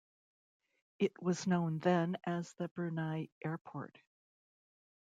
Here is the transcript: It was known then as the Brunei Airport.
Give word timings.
It 0.97 1.21
was 1.21 1.45
known 1.45 1.77
then 1.77 2.17
as 2.25 2.53
the 2.55 2.69
Brunei 2.69 3.27
Airport. 3.45 3.99